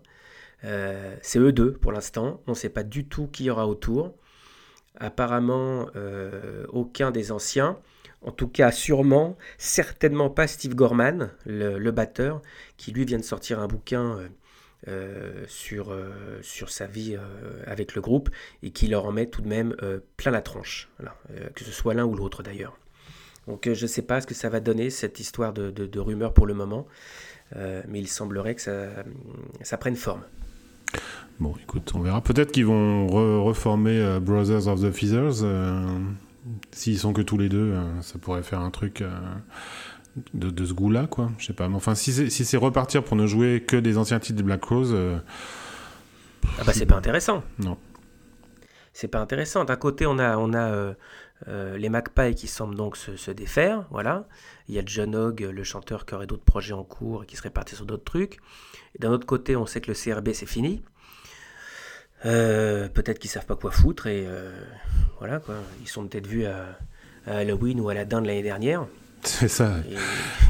[0.65, 2.41] Euh, c'est eux deux pour l'instant.
[2.47, 4.15] On ne sait pas du tout qui y aura autour.
[4.99, 7.79] Apparemment, euh, aucun des anciens.
[8.21, 12.43] En tout cas, sûrement, certainement pas Steve Gorman, le, le batteur,
[12.77, 14.21] qui lui vient de sortir un bouquin
[14.88, 16.11] euh, sur, euh,
[16.42, 18.31] sur sa vie euh, avec le groupe
[18.64, 19.77] et qui leur en met tout de même
[20.16, 20.88] plein la tranche,
[21.55, 22.77] que ce soit l'un ou l'autre d'ailleurs.
[23.47, 26.35] Donc je ne sais pas ce que ça va donner cette histoire de, de, rumeur
[26.35, 26.88] pour le moment,
[27.55, 28.88] mais il semblerait que ça,
[29.62, 30.23] ça prenne forme.
[31.38, 32.21] Bon, écoute, on verra.
[32.21, 35.45] Peut-être qu'ils vont reformer Brothers of the Feathers.
[36.73, 39.05] S'ils sont que tous les deux, ça pourrait faire un truc
[40.35, 41.31] de, ce goût-là, quoi.
[41.38, 41.68] Je sais pas.
[41.68, 44.64] Mais enfin, si c'est si repartir pour ne jouer que des anciens titres de Black
[44.64, 44.92] Rose.
[44.94, 45.18] Euh,
[46.59, 47.42] ah bah c'est pas intéressant.
[47.59, 47.79] Non.
[48.92, 49.64] C'est pas intéressant.
[49.64, 50.94] D'un côté, on a, on a
[51.48, 54.27] euh, les Magpies qui semblent donc se, défaire, voilà.
[54.68, 57.37] Il y a John Hogg, le chanteur, qui aurait d'autres projets en cours et qui
[57.37, 58.38] serait parti sur d'autres trucs.
[58.98, 60.83] D'un autre côté, on sait que le CRB c'est fini.
[62.22, 64.27] peut-être qu'ils savent pas quoi foutre et
[65.18, 65.55] voilà quoi.
[65.81, 66.79] Ils sont peut-être vus à,
[67.27, 68.87] Halloween ou à la dinde l'année dernière.
[69.25, 69.77] C'est ça.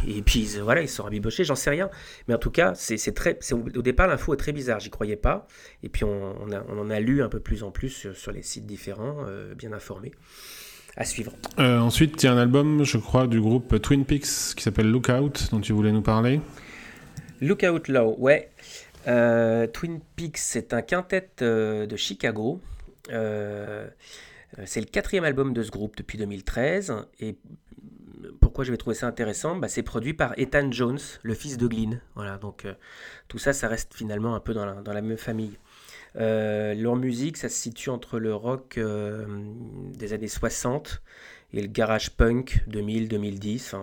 [0.08, 1.90] Et, puis voilà, ils sont rabibochés, j'en sais rien.
[2.26, 3.38] Mais en tout cas, c'est très.
[3.52, 5.46] Au départ, l'info est très bizarre, j'y croyais pas.
[5.82, 9.24] Et puis on, en a lu un peu plus en plus sur, les sites différents,
[9.26, 10.12] euh, bien informés.
[10.96, 11.32] À suivre.
[11.58, 14.90] Euh, ensuite, il y a un album, je crois, du groupe Twin Peaks qui s'appelle
[14.90, 16.40] Lookout, dont tu voulais nous parler.
[17.40, 18.50] Lookout Low, ouais.
[19.06, 22.60] Euh, Twin Peaks, c'est un quintet de Chicago.
[23.08, 26.94] c'est le quatrième album de ce groupe depuis 2013.
[27.20, 27.36] Et
[28.40, 31.66] pourquoi je vais trouver ça intéressant bah, C'est produit par Ethan Jones, le fils de
[31.66, 32.00] Glynn.
[32.14, 32.74] Voilà, donc euh,
[33.28, 35.58] tout ça, ça reste finalement un peu dans la, même famille.
[36.16, 39.24] Euh, leur musique, ça se situe entre le rock euh,
[39.94, 41.02] des années 60
[41.54, 43.74] et le garage punk 2000-2010,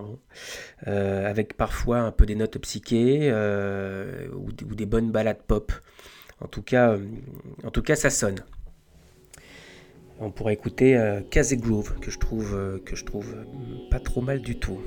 [0.86, 3.32] avec parfois un peu des notes psychées
[4.34, 5.72] ou, des bonnes balades pop.
[6.42, 6.98] En tout cas
[7.96, 8.44] ça sonne
[10.20, 11.22] on pourrait écouter euh,
[11.54, 12.80] Groove que je trouve euh,
[13.34, 14.80] euh, pas trop mal du tout.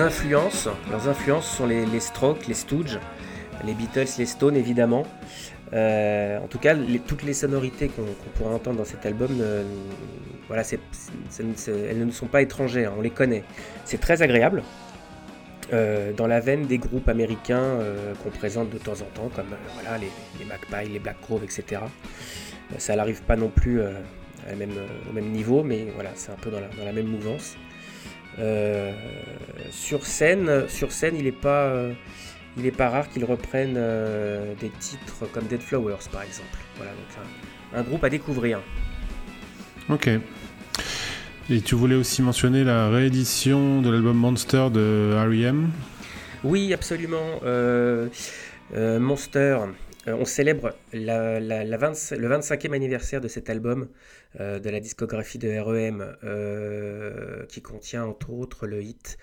[0.00, 2.98] Influences, leurs influences sont les, Strokes, les Stooges,
[3.64, 5.04] les Beatles, les Stones évidemment.
[5.72, 8.04] Euh, en tout cas, toutes les sonorités qu'on
[8.36, 9.30] pourra entendre dans cet album,
[10.48, 10.62] voilà,
[11.38, 13.44] elles ne sont pas étrangères, on les connaît.
[13.84, 14.62] C'est très agréable.
[15.72, 19.46] Euh, dans la veine des groupes américains euh, qu'on présente de temps en temps, comme
[19.74, 21.82] voilà, les, les Magpies, les Black Grove, etc.
[22.78, 26.92] ça n'arrive pas non plus au même niveau, mais voilà, c'est un peu dans la
[26.92, 27.56] même mouvance.
[28.38, 28.92] Euh,
[29.70, 31.92] sur scène, sur scène, il n'est pas, euh,
[32.56, 36.58] il est pas rare qu'ils reprennent euh, des titres comme Dead Flowers, par exemple.
[36.76, 37.26] Voilà, donc
[37.74, 38.60] un, groupe à découvrir.
[39.88, 40.10] Ok.
[41.48, 45.70] Et tu voulais aussi mentionner la réédition de l'album Monster de R.E.M.
[46.42, 47.40] Oui, absolument.
[48.74, 49.58] Monster,
[50.08, 53.86] on célèbre la, le 25e anniversaire de cet album
[54.40, 59.16] euh, de la discographie de REM, euh, qui contient entre autres le hit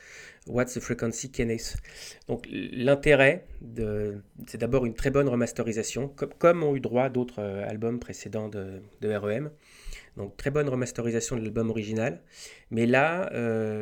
[0.47, 1.77] What's the Frequency Kenneth.
[2.27, 3.45] Donc l'intérêt,
[4.47, 6.07] c'est d'abord une très bonne remasterisation,
[6.39, 9.51] comme, ont eu droit d'autres euh, albums précédents de, REM.
[10.17, 12.21] Donc très bonne remasterisation de l'album original,
[12.69, 13.31] mais là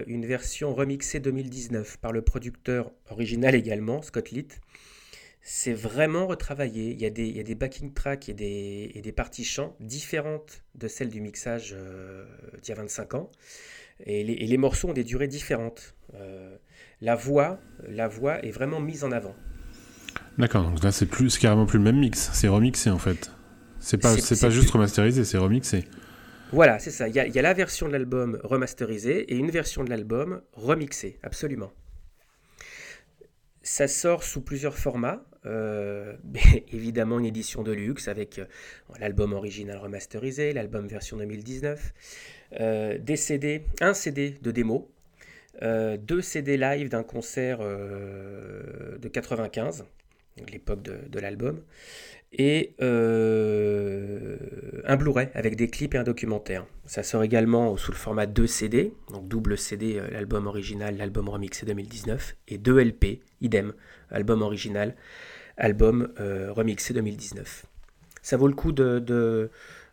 [0.08, 4.62] une version remixée 2019 par le producteur original également, Scott Litt,
[5.42, 6.92] c'est vraiment retravaillé.
[6.92, 9.44] Il y, a des, il y a des backing tracks et des, et des parties
[9.44, 12.26] chants différentes de celles du mixage euh,
[12.62, 13.30] d'il y a 25 ans.
[14.06, 15.96] Et les, et les, morceaux ont des durées différentes.
[16.16, 16.56] Euh,
[17.02, 19.36] la, voix, la voix est vraiment mise en avant.
[20.38, 23.32] D'accord, donc là c'est plus carrément plus le même mix, c'est remixé en fait.
[23.80, 25.86] C'est pas, c'est, pas juste remasterisé, c'est remixé.
[26.52, 27.08] Voilà, c'est ça.
[27.08, 29.90] Il y, a, il y a la version de l'album remasterisée et une version de
[29.90, 31.72] l'album remixée, absolument.
[33.64, 35.24] Ça sort sous plusieurs formats.
[35.46, 36.16] Euh,
[36.72, 38.46] évidemment une édition de luxe avec euh,
[39.00, 41.94] l'album original remasterisé, l'album version 2019,
[42.60, 44.90] euh, des CD, un CD de démo,
[45.62, 49.86] deux CD live d'un concert de 95,
[50.52, 51.62] l'époque de, l'album,
[52.34, 52.86] et un
[54.96, 56.66] Blu-ray avec des clips et un documentaire.
[56.88, 61.68] Ça sort également sous le format 2 CD, donc double CD, l'album original, l'album remixé
[61.68, 63.74] 2019, et 2 LP, idem,
[64.10, 64.96] album original,
[65.62, 67.66] album euh, remixé 2019.
[68.22, 69.50] Ça vaut le coup de,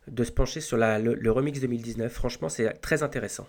[0.06, 2.12] se pencher sur le, le remix 2019.
[2.12, 3.46] Franchement, c'est très intéressant.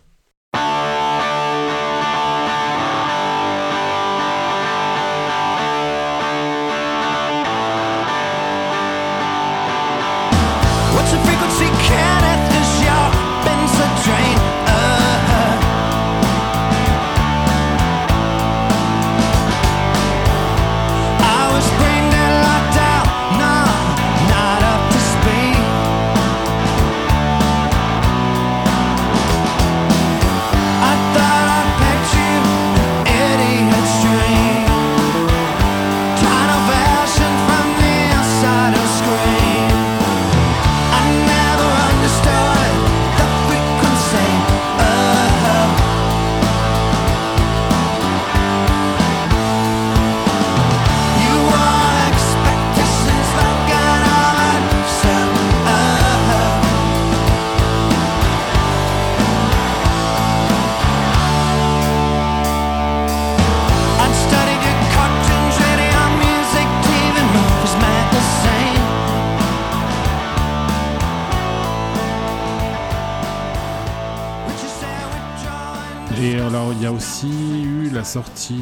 [76.18, 77.28] Et alors, il y a aussi
[77.64, 78.62] eu la sortie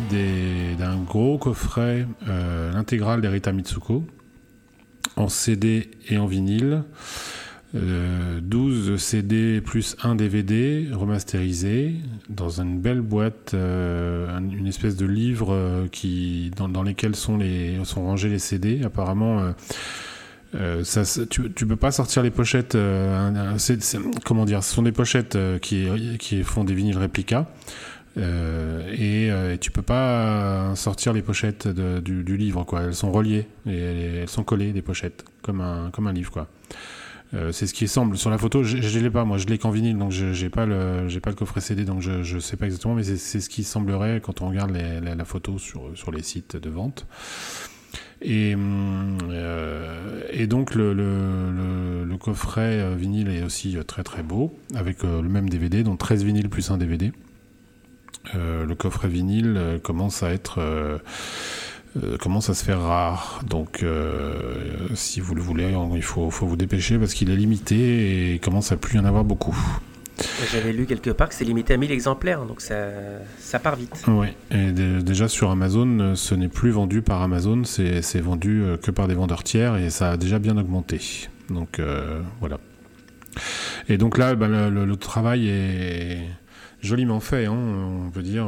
[0.77, 4.05] d'un gros coffret, euh, l'intégrale d'Erita Mitsuko,
[5.15, 6.83] en CD et en vinyle.
[7.75, 11.95] Euh, 12 CD plus un DVD remasterisé
[12.29, 15.87] dans une belle boîte, euh, un- une espèce de livre euh,
[16.55, 18.81] dans, dans lesquels sont, les, sont rangés les CD.
[18.83, 19.51] Apparemment,
[20.55, 20.83] euh,
[21.29, 22.75] tu, tu peux pas sortir les pochettes.
[22.75, 23.57] euh,
[24.25, 25.87] comment dire Ce sont des pochettes euh, qui,
[26.19, 27.47] qui font des vinyles réplicas.
[28.17, 32.65] Euh, et, et tu peux pas sortir les pochettes du, livre.
[32.79, 36.47] Elles sont reliées elles, sont collées des pochettes, comme un, comme un livre,
[37.51, 38.63] c'est ce qui semble sur la photo.
[38.63, 41.61] Je, je l'ai pas, moi, je l'ai qu'en vinyle, donc j'ai pas pas le coffret
[41.61, 44.71] CD, donc je je sais pas exactement, mais c'est ce qui semblerait quand on regarde
[44.71, 47.05] la, photo sur les sites de vente.
[48.21, 55.03] Et, euh, et donc le, coffret euh, vinyle est aussi euh, très très beau, avec
[55.03, 57.11] le même DVD, donc 13 vinyles plus un DVD.
[58.33, 60.59] Le coffret vinyle commence à être
[62.19, 63.41] commence à se faire rare.
[63.47, 63.85] Donc
[64.95, 68.39] si vous le voulez, il faut, faut vous dépêcher parce qu'il est limité et il
[68.41, 69.57] commence à plus y en avoir beaucoup.
[70.51, 72.75] J'avais lu quelque part que c'est limité à 1000 exemplaires, donc ça,
[73.37, 74.03] ça part vite.
[74.07, 74.35] Ouais.
[74.51, 78.77] Et dé- déjà sur Amazon, euh, ce n'est plus vendu par Amazon, c'est vendu euh,
[78.77, 80.99] que par des vendeurs tiers et ça a déjà bien augmenté.
[81.49, 82.57] Donc euh, voilà.
[83.89, 86.19] Et donc là, ben, le, travail est
[86.81, 88.47] joliment fait, hein, on peut dire.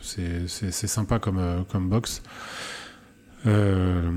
[0.00, 2.22] C'est sympa comme, comme box.
[3.44, 4.10] Euh,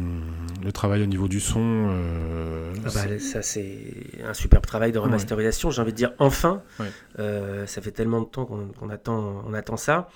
[0.64, 1.60] le travail au niveau du son.
[1.92, 3.94] euh, Ah bah, ça, c'est
[4.24, 5.72] un superbe travail de remasterisation.
[5.72, 6.64] J'ai envie de dire enfin.
[6.80, 6.88] Ouais.
[7.20, 10.10] Euh, ça fait tellement de temps qu'on attend, on attend ça.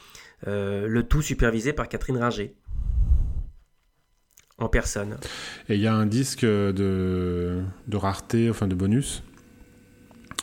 [0.46, 2.56] Le tout supervisé par Catherine Ringer.
[4.60, 5.18] En personne.
[5.68, 9.24] Et il y a un disque de, de rareté, enfin de bonus.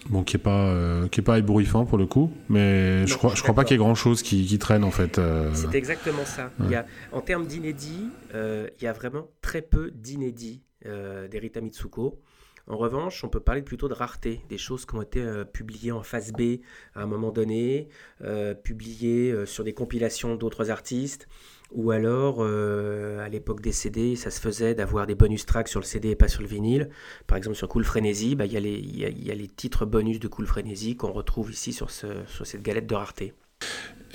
[0.08, 3.34] Bon, qui est pas euh, qui est pas ébouriffant pour le coup, mais je crois
[3.34, 5.18] je crois pas qu'il y ait grand chose qui, qui traîne en fait.
[5.18, 5.50] euh.
[5.54, 6.50] C'est exactement ça.
[6.64, 11.28] Il y a, en termes d'inédits, euh, il y a vraiment très peu d'inédits euh,
[11.28, 12.18] d'Erita Mitsuko.
[12.66, 15.92] En revanche, on peut parler plutôt de rareté, des choses qui ont été euh, publiées
[15.92, 16.60] en phase B
[16.94, 17.88] à un moment donné,
[18.22, 21.26] euh, publiées euh, sur des compilations d'autres artistes,
[21.72, 25.80] ou alors euh, à l'époque des CD, ça se faisait d'avoir des bonus tracks sur
[25.80, 26.88] le CD et pas sur le vinyle.
[27.26, 29.30] Par exemple, sur Cool Frenzy, bah, il y, a les- il y a- il y
[29.30, 32.86] a les titres bonus de Cool Frenzy qu'on retrouve ici sur, ce, sur cette galette
[32.86, 33.34] de rareté.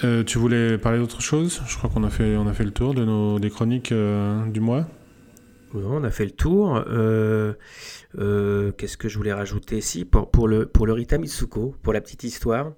[0.04, 1.62] Euh, tu voulais parler d'autre chose?
[1.68, 4.46] Je crois qu'on a fait on a fait le tour de nos des chroniques euh,
[4.48, 4.88] du mois.
[5.74, 6.84] Ouais, on a fait le tour.
[6.88, 7.54] Euh,
[8.18, 9.82] euh, Qu'est-ce que je voulais rajouter?
[9.82, 12.74] Si, pour, pour, le, pour le Rita Mitsuko, pour la petite histoire,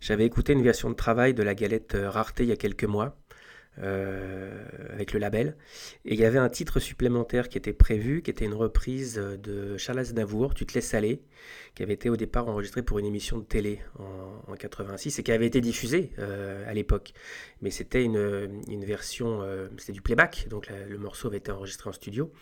[0.00, 3.16] j'avais écouté une version de travail de la galette Rareté il y a quelques mois,
[3.82, 5.56] euh, avec le label.
[6.04, 9.76] Et il y avait un titre supplémentaire qui était prévu, qui était une reprise de
[9.76, 11.22] Charles Aznavour, Tu te laisses aller,
[11.74, 15.22] qui avait été au départ enregistré pour une émission de télé en, en 86 et
[15.22, 17.12] qui avait été diffusée euh, à l'époque.
[17.62, 21.92] Mais c'était une, version, euh, c'était du playback, donc le morceau avait été enregistré en
[21.92, 22.32] studio.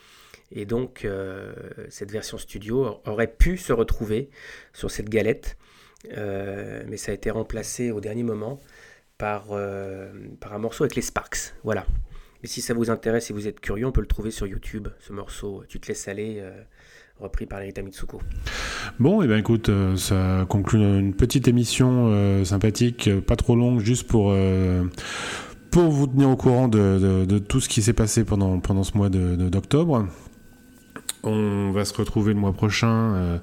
[0.51, 1.53] Et donc, euh,
[1.91, 4.30] cette version studio aurait pu se retrouver
[4.72, 5.57] sur cette galette,
[6.05, 8.61] mais ça a été remplacé au dernier moment
[9.19, 10.11] par, euh,
[10.41, 11.55] par un morceau avec les Sparks.
[11.64, 11.85] Voilà.
[12.43, 14.89] Mais si ça vous intéresse, si vous êtes curieux, on peut le trouver sur YouTube,
[15.01, 16.53] ce morceau Tu te laisses aller, euh,
[17.19, 18.21] repris par Rita Mitsuko.
[19.01, 23.57] Bon, et ben écoute, euh, ça conclut une petite émission euh, sympathique, euh, pas trop
[23.57, 24.85] longue, juste pour euh,
[25.73, 28.85] pour vous tenir au courant de, de- de tout ce qui s'est passé pendant pendant
[28.85, 30.07] ce mois de- d'octobre.
[31.25, 33.14] On va se retrouver le mois prochain.
[33.14, 33.39] euh,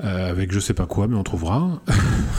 [0.00, 1.82] Euh, avec je sais pas quoi, mais on trouvera.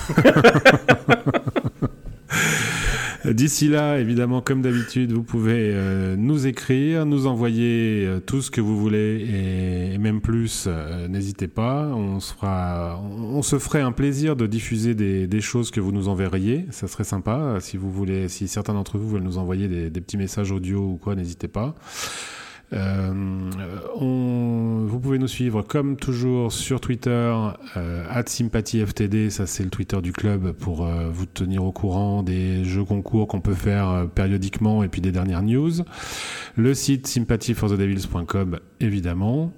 [3.25, 8.49] D'ici là, évidemment, comme d'habitude, vous pouvez euh, nous écrire, nous envoyer euh, tout ce
[8.49, 10.65] que vous voulez et, même plus.
[10.67, 11.87] euh, N'hésitez pas.
[11.87, 16.07] On se, fera, on, se ferait un plaisir de diffuser des, choses que vous nous
[16.07, 16.65] enverriez.
[16.71, 17.57] Ça serait sympa.
[17.59, 20.79] Si vous voulez, si certains d'entre vous veulent nous envoyer des, des petits messages audio
[20.81, 21.75] ou quoi, n'hésitez pas.
[22.73, 23.49] Euh,
[23.99, 27.35] vous pouvez nous suivre comme toujours sur Twitter,
[27.77, 32.63] euh, @sympathieftd, ça c'est le Twitter du club pour euh, vous tenir au courant des
[32.63, 35.71] jeux concours qu'on peut faire périodiquement et puis des dernières news.
[36.55, 39.51] Le site sympathyforthedevils.com évidemment.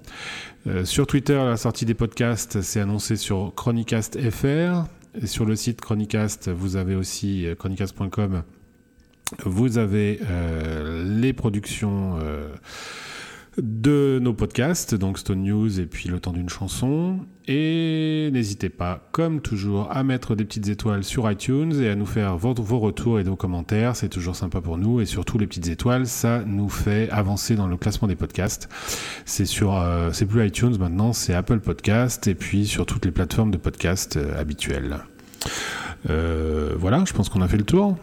[0.84, 4.84] Sur Twitter, la sortie des podcasts, c'est annoncé sur Chronicast FR.
[5.20, 8.44] Et sur le site Chronicast, vous avez aussi chronicast.com.
[9.44, 12.48] Vous avez euh, les productions euh,
[13.58, 17.20] de nos podcasts, donc Stone News et puis Le temps d'une chanson.
[17.48, 22.06] Et n'hésitez pas, comme toujours, à mettre des petites étoiles sur iTunes et à nous
[22.06, 23.96] faire vos, retours et vos commentaires.
[23.96, 25.00] C'est toujours sympa pour nous.
[25.00, 28.68] Et surtout, les petites étoiles, ça nous fait avancer dans le classement des podcasts.
[29.24, 33.12] C'est sur, euh, c'est plus iTunes maintenant, c'est Apple Podcast et puis sur toutes les
[33.12, 34.98] plateformes de podcast euh, habituelles.
[36.04, 37.96] Voilà, je pense qu'on a fait le tour.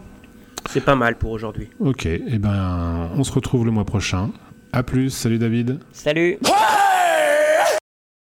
[0.68, 1.68] C'est pas mal pour aujourd'hui.
[1.80, 4.30] Ok, et ben on se retrouve le mois prochain.
[4.72, 5.80] À plus, salut David.
[5.92, 6.79] Salut Ah!